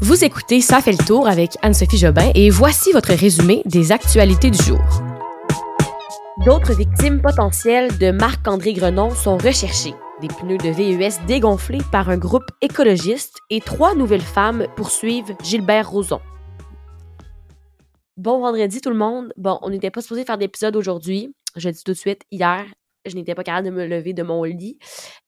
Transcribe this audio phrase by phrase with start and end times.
[0.00, 4.48] Vous écoutez Ça fait le tour avec Anne-Sophie Jobin et voici votre résumé des actualités
[4.48, 4.78] du jour.
[6.46, 9.94] D'autres victimes potentielles de Marc-André Grenon sont recherchées.
[10.20, 15.90] Des pneus de VUS dégonflés par un groupe écologiste et trois nouvelles femmes poursuivent Gilbert
[15.90, 16.20] Rozon.
[18.16, 19.32] Bon vendredi tout le monde.
[19.36, 21.34] Bon, on n'était pas supposé faire d'épisode aujourd'hui.
[21.56, 22.64] Je dis tout de suite, hier,
[23.06, 24.78] je n'étais pas capable de me lever de mon lit.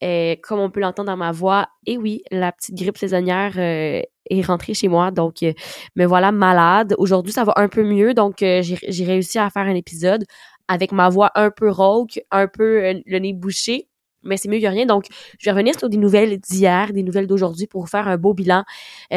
[0.01, 4.03] Et comme on peut l'entendre dans ma voix, et oui, la petite grippe saisonnière euh,
[4.31, 5.53] est rentrée chez moi, donc euh,
[5.97, 6.95] me voilà malade.
[6.99, 10.25] Aujourd'hui, ça va un peu mieux, donc euh, j'ai réussi à faire un épisode
[10.69, 13.89] avec ma voix un peu rauque, un peu le nez bouché,
[14.23, 14.87] mais c'est mieux que rien.
[14.87, 15.07] Donc,
[15.39, 18.63] je vais revenir sur des nouvelles d'hier, des nouvelles d'aujourd'hui pour faire un beau bilan,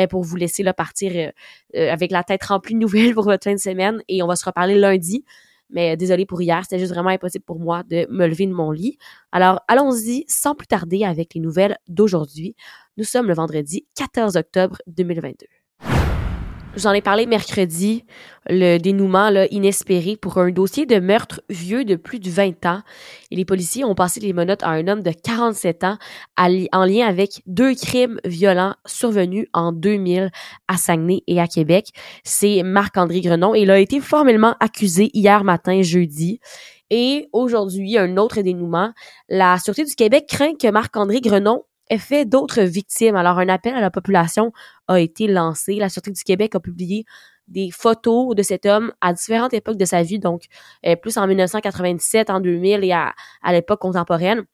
[0.10, 1.32] pour vous laisser partir
[1.76, 4.02] avec la tête remplie de nouvelles pour votre fin de semaine.
[4.08, 5.24] Et on va se reparler lundi.
[5.70, 8.72] Mais désolé pour hier, c'était juste vraiment impossible pour moi de me lever de mon
[8.72, 8.98] lit.
[9.32, 12.56] Alors, allons-y sans plus tarder avec les nouvelles d'aujourd'hui.
[12.98, 15.63] Nous sommes le vendredi 14 octobre 2022.
[16.76, 18.04] J'en ai parlé mercredi,
[18.50, 22.82] le dénouement là, inespéré pour un dossier de meurtre vieux de plus de 20 ans.
[23.30, 25.98] Et les policiers ont passé les menottes à un homme de 47 ans
[26.36, 30.32] en lien avec deux crimes violents survenus en 2000
[30.68, 31.90] à Saguenay et à Québec.
[32.24, 36.40] C'est Marc-André Grenon il a été formellement accusé hier matin, jeudi.
[36.90, 38.94] Et aujourd'hui, un autre dénouement.
[39.30, 41.64] La Sûreté du Québec craint que Marc-André Grenon
[41.98, 43.16] fait d'autres victimes.
[43.16, 44.52] Alors, un appel à la population
[44.88, 45.76] a été lancé.
[45.76, 47.06] La Sûreté du Québec a publié
[47.48, 50.46] des photos de cet homme à différentes époques de sa vie, donc
[51.02, 53.14] plus en 1997, en 2000 et à
[53.52, 54.46] l'époque contemporaine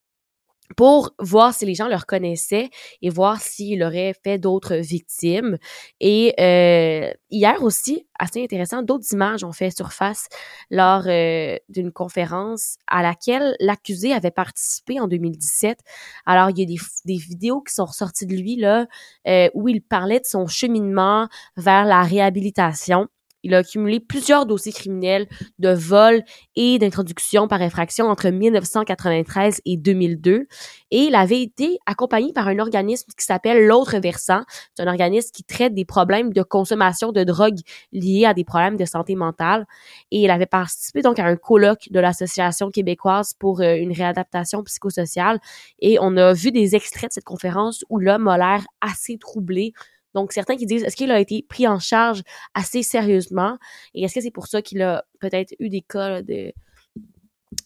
[0.76, 2.70] pour voir si les gens le reconnaissaient
[3.02, 5.58] et voir s'il aurait fait d'autres victimes.
[6.00, 10.28] Et euh, hier aussi, assez intéressant, d'autres images ont fait surface
[10.70, 15.80] lors euh, d'une conférence à laquelle l'accusé avait participé en 2017.
[16.26, 18.88] Alors, il y a des, des vidéos qui sont ressorties de lui là
[19.28, 23.08] euh, où il parlait de son cheminement vers la réhabilitation.
[23.44, 25.28] Il a accumulé plusieurs dossiers criminels
[25.60, 26.24] de vol
[26.56, 30.48] et d'introduction par infraction entre 1993 et 2002.
[30.92, 34.42] Et il avait été accompagné par un organisme qui s'appelle L'autre versant.
[34.76, 37.60] C'est un organisme qui traite des problèmes de consommation de drogue
[37.94, 39.66] liés à des problèmes de santé mentale.
[40.12, 44.64] Et il avait participé donc à un colloque de l'Association québécoise pour euh, une réadaptation
[44.64, 45.40] psychosociale.
[45.80, 49.74] Et on a vu des extraits de cette conférence où l'homme a l'air assez troublé
[50.14, 53.58] donc, certains qui disent, est-ce qu'il a été pris en charge assez sérieusement?
[53.94, 56.52] Et est-ce que c'est pour ça qu'il a peut-être eu des cas de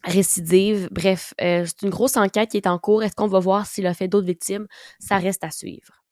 [0.04, 0.90] récidive?
[0.92, 3.03] Bref, euh, c'est une grosse enquête qui est en cours.
[3.03, 4.68] Est-ce qu'on va voir s'il a fait d'autres victimes?
[5.00, 6.03] Ça reste à suivre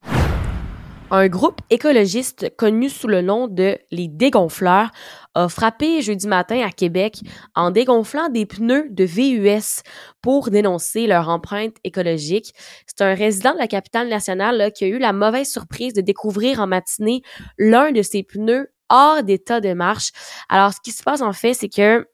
[1.11, 4.91] un groupe écologiste connu sous le nom de les dégonfleurs
[5.35, 7.19] a frappé jeudi matin à Québec
[7.53, 9.83] en dégonflant des pneus de VUS
[10.21, 12.53] pour dénoncer leur empreinte écologique.
[12.87, 16.61] C'est un résident de la capitale nationale qui a eu la mauvaise surprise de découvrir
[16.61, 17.21] en matinée
[17.57, 20.11] l'un de ces pneus hors d'état de marche.
[20.47, 22.07] Alors, ce qui se passe en fait, c'est que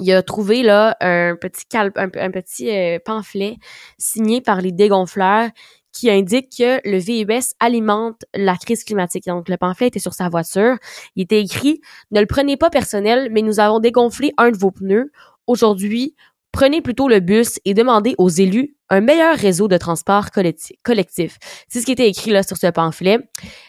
[0.00, 3.56] il a trouvé là un petit un, petit euh, pamphlet
[3.98, 5.50] signé par les dégonfleurs
[5.92, 9.26] qui indique que le VUS alimente la crise climatique.
[9.26, 10.76] Donc, le pamphlet était sur sa voiture.
[11.16, 14.70] Il était écrit «Ne le prenez pas personnel, mais nous avons dégonflé un de vos
[14.70, 15.10] pneus.
[15.46, 16.14] Aujourd'hui,
[16.52, 21.38] prenez plutôt le bus et demandez aux élus un meilleur réseau de transport collectif.
[21.68, 23.18] C'est ce qui était écrit là sur ce pamphlet.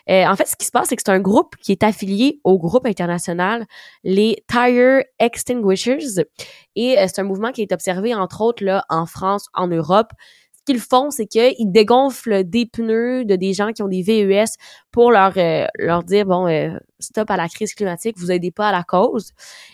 [0.10, 2.40] Euh, en fait, ce qui se passe, c'est que c'est un groupe qui est affilié
[2.44, 3.66] au groupe international
[4.04, 6.24] les Tire Extinguishers
[6.76, 10.12] et euh, c'est un mouvement qui est observé entre autres là en France, en Europe
[10.70, 14.46] qu'ils font, c'est qu'ils dégonflent des pneus de des gens qui ont des VES
[14.92, 18.70] pour leur euh, leur dire bon euh, stop à la crise climatique, vous aidez pas
[18.70, 19.32] à la cause.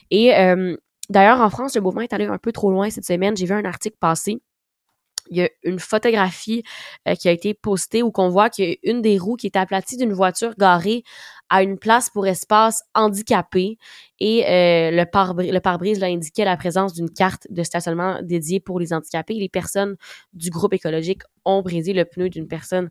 [0.09, 0.77] Et euh,
[1.09, 3.35] d'ailleurs en France, le mouvement est allé un peu trop loin cette semaine.
[3.35, 4.37] J'ai vu un article passer
[5.31, 6.63] il y a une photographie
[7.19, 10.53] qui a été postée où qu'on voit qu'il des roues qui est aplatie d'une voiture
[10.55, 11.03] garée
[11.49, 13.77] à une place pour espace handicapé
[14.19, 18.79] et euh, le pare-brise le pare indiquait la présence d'une carte de stationnement dédiée pour
[18.79, 19.33] les handicapés.
[19.33, 19.95] Les personnes
[20.33, 22.89] du groupe écologique ont brisé le pneu d'une personne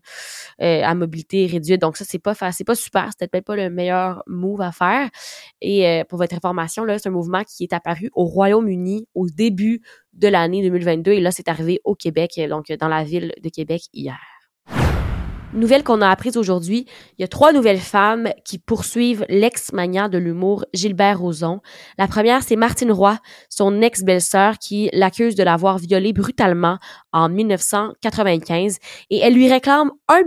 [0.61, 1.81] euh, à mobilité réduite.
[1.81, 5.09] Donc ça c'est pas c'est pas super, c'était peut-être pas le meilleur move à faire.
[5.61, 9.27] Et euh, pour votre information là, c'est un mouvement qui est apparu au Royaume-Uni au
[9.29, 9.81] début
[10.13, 13.81] de l'année 2022 et là c'est arrivé au Québec donc dans la ville de Québec
[13.93, 14.34] hier.
[15.55, 16.85] Nouvelle qu'on a apprise aujourd'hui,
[17.17, 21.61] il y a trois nouvelles femmes qui poursuivent l'ex-mania de l'humour Gilbert Rozon.
[21.97, 23.17] La première, c'est Martine Roy,
[23.49, 26.77] son ex-belle-sœur qui l'accuse de l'avoir violée brutalement
[27.13, 28.79] en 1995
[29.09, 30.23] et elle lui réclame 1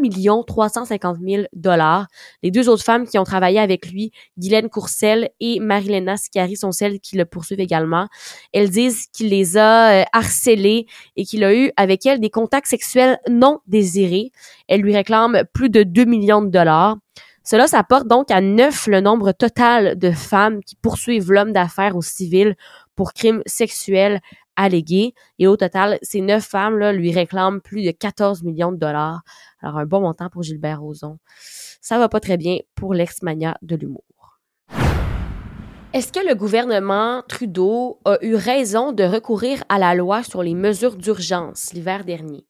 [0.46, 2.06] 350 000 dollars.
[2.42, 6.72] Les deux autres femmes qui ont travaillé avec lui, Guylaine Courcelle et Marilena Scari, sont
[6.72, 8.08] celles qui le poursuivent également.
[8.54, 10.86] Elles disent qu'il les a euh, harcelées
[11.16, 14.32] et qu'il a eu avec elles des contacts sexuels non désirés.
[14.68, 15.17] Elle lui réclame
[15.52, 16.96] plus de 2 millions de dollars.
[17.44, 21.96] Cela, ça porte donc à neuf le nombre total de femmes qui poursuivent l'homme d'affaires
[21.96, 22.56] au civil
[22.94, 24.20] pour crimes sexuels
[24.56, 25.14] allégués.
[25.38, 29.22] Et au total, ces neuf femmes-là lui réclament plus de 14 millions de dollars.
[29.62, 31.18] Alors, un bon montant pour Gilbert Rozon.
[31.80, 34.04] Ça va pas très bien pour l'ex-mania de l'humour.
[35.94, 40.52] Est-ce que le gouvernement Trudeau a eu raison de recourir à la loi sur les
[40.52, 42.46] mesures d'urgence l'hiver dernier?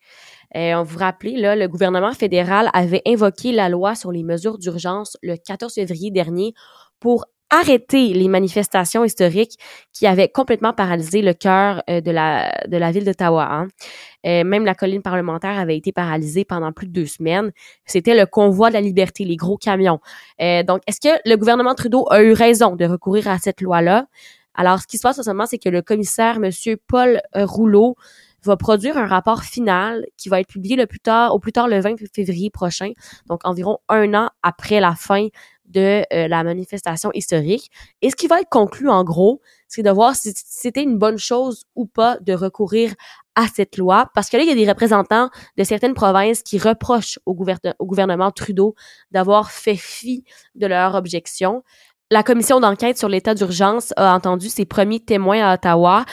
[0.56, 4.58] Euh, on vous rappelle, là, le gouvernement fédéral avait invoqué la loi sur les mesures
[4.58, 6.54] d'urgence le 14 février dernier
[7.00, 9.58] pour arrêter les manifestations historiques
[9.92, 13.48] qui avaient complètement paralysé le cœur euh, de la de la ville d'Ottawa.
[13.50, 13.68] Hein.
[14.26, 17.52] Euh, même la colline parlementaire avait été paralysée pendant plus de deux semaines.
[17.86, 20.00] C'était le convoi de la liberté, les gros camions.
[20.40, 24.06] Euh, donc, est-ce que le gouvernement Trudeau a eu raison de recourir à cette loi-là?
[24.54, 27.94] Alors, ce qui se passe c'est que le commissaire, Monsieur Paul Rouleau,
[28.44, 31.68] va produire un rapport final qui va être publié le plus tard, au plus tard
[31.68, 32.92] le 20 février prochain,
[33.26, 35.28] donc environ un an après la fin
[35.66, 37.70] de euh, la manifestation historique.
[38.00, 41.18] Et ce qui va être conclu en gros, c'est de voir si c'était une bonne
[41.18, 42.94] chose ou pas de recourir
[43.34, 46.58] à cette loi, parce que là, il y a des représentants de certaines provinces qui
[46.58, 47.38] reprochent au,
[47.78, 48.74] au gouvernement Trudeau
[49.12, 50.24] d'avoir fait fi
[50.56, 51.62] de leur objection.
[52.10, 56.06] La commission d'enquête sur l'état d'urgence a entendu ses premiers témoins à Ottawa.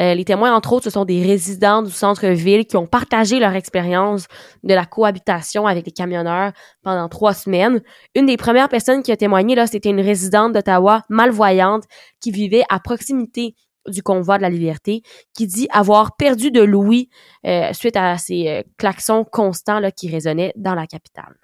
[0.00, 3.54] Euh, les témoins, entre autres, ce sont des résidents du centre-ville qui ont partagé leur
[3.54, 4.28] expérience
[4.62, 6.52] de la cohabitation avec les camionneurs
[6.82, 7.82] pendant trois semaines.
[8.14, 11.84] Une des premières personnes qui a témoigné, là, c'était une résidente d'Ottawa malvoyante
[12.18, 13.54] qui vivait à proximité
[13.86, 15.02] du convoi de la liberté,
[15.34, 17.10] qui dit avoir perdu de l'ouïe
[17.44, 21.34] euh, suite à ces euh, klaxons constants là, qui résonnaient dans la capitale.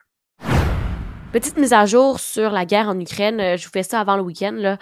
[1.30, 4.16] Petite mise à jour sur la guerre en Ukraine, euh, je vous fais ça avant
[4.16, 4.78] le week-end.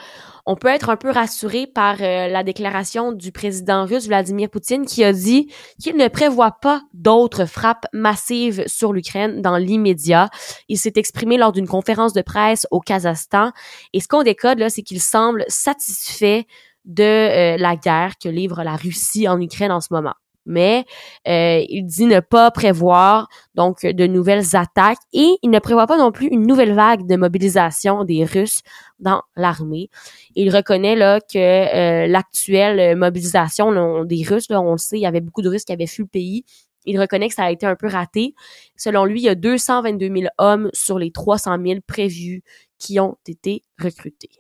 [0.47, 4.87] On peut être un peu rassuré par euh, la déclaration du président russe Vladimir Poutine
[4.87, 5.53] qui a dit
[5.83, 10.31] qu'il ne prévoit pas d'autres frappes massives sur l'Ukraine dans l'immédiat.
[10.69, 13.51] Il s'est exprimé lors d'une conférence de presse au Kazakhstan
[13.93, 16.47] et ce qu'on décode là, c'est qu'il semble satisfait
[16.85, 20.15] de euh, la guerre que livre la Russie en Ukraine en ce moment
[20.47, 20.85] mais
[21.29, 25.99] euh, il dit ne pas prévoir donc de nouvelles attaques et il ne prévoit pas
[25.99, 28.63] non plus une nouvelle vague de mobilisation des Russes
[28.99, 29.91] dans l'armée.
[30.35, 35.21] Il reconnaît là que euh, l'actuelle mobilisation des Russes, on le sait, il y avait
[35.21, 36.45] beaucoup de Russes qui avaient fui le pays.
[36.87, 38.35] Il reconnaît que ça a été un peu raté.
[38.77, 42.43] Selon lui, il y a 222 000 hommes sur les 300 000 prévus
[42.79, 44.31] qui ont été recrutés.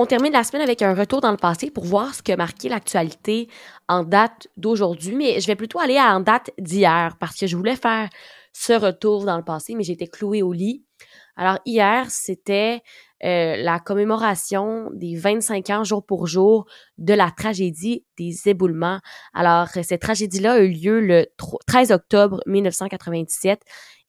[0.00, 2.68] On termine la semaine avec un retour dans le passé pour voir ce que marqué
[2.68, 3.48] l'actualité
[3.88, 7.74] en date d'aujourd'hui, mais je vais plutôt aller en date d'hier parce que je voulais
[7.74, 8.08] faire
[8.52, 10.84] ce retour dans le passé, mais j'étais clouée au lit.
[11.34, 12.82] Alors hier, c'était
[13.24, 16.66] euh, la commémoration des 25 ans jour pour jour
[16.98, 19.00] de la tragédie des éboulements.
[19.34, 21.26] Alors cette tragédie-là a eu lieu le
[21.66, 23.62] 13 octobre 1997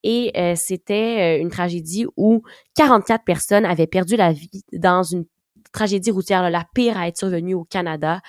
[0.03, 2.43] et euh, c'était euh, une tragédie où
[2.75, 5.25] 44 personnes avaient perdu la vie dans une
[5.71, 8.21] tragédie routière, la pire à être survenue au Canada.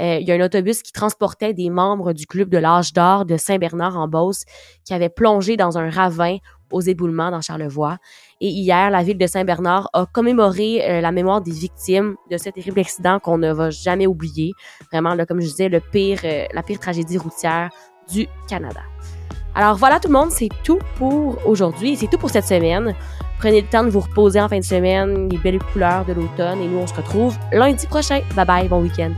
[0.00, 3.24] Euh, il y a un autobus qui transportait des membres du club de l'âge d'or
[3.24, 4.44] de Saint-Bernard-en-Beauce
[4.84, 6.38] qui avait plongé dans un ravin
[6.70, 7.98] aux éboulements dans Charlevoix.
[8.40, 12.48] Et hier, la ville de Saint-Bernard a commémoré euh, la mémoire des victimes de ce
[12.48, 14.52] terrible accident qu'on ne va jamais oublier.
[14.90, 17.70] Vraiment, là, comme je disais, le pire, euh, la pire tragédie routière
[18.10, 18.80] du Canada.
[19.54, 22.94] Alors voilà tout le monde, c'est tout pour aujourd'hui, c'est tout pour cette semaine.
[23.38, 26.62] Prenez le temps de vous reposer en fin de semaine, les belles couleurs de l'automne
[26.62, 28.20] et nous on se retrouve lundi prochain.
[28.34, 29.12] Bye bye, bon week-end.